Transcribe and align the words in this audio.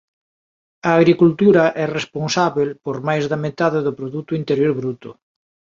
A 0.89 0.91
agricultura 0.99 1.63
é 1.83 1.85
responsábel 1.87 2.69
por 2.85 2.97
máis 3.07 3.23
da 3.31 3.37
metade 3.45 3.79
do 3.85 3.95
produto 3.99 4.31
interior 4.41 4.71
bruto. 4.79 5.09